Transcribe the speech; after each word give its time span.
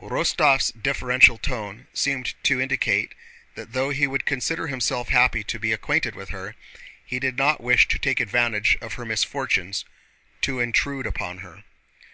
Rostóv's 0.00 0.70
deferential 0.72 1.36
tone 1.36 1.88
seemed 1.92 2.32
to 2.44 2.58
indicate 2.58 3.14
that 3.54 3.74
though 3.74 3.90
he 3.90 4.06
would 4.06 4.24
consider 4.24 4.66
himself 4.66 5.10
happy 5.10 5.44
to 5.44 5.58
be 5.58 5.72
acquainted 5.74 6.14
with 6.14 6.30
her, 6.30 6.54
he 7.04 7.18
did 7.18 7.36
not 7.36 7.60
wish 7.60 7.86
to 7.88 7.98
take 7.98 8.18
advantage 8.18 8.78
of 8.80 8.94
her 8.94 9.04
misfortunes 9.04 9.84
to 10.40 10.58
intrude 10.58 11.06
upon 11.06 11.40
her. 11.44 11.64